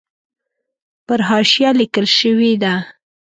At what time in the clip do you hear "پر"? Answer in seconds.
1.05-1.19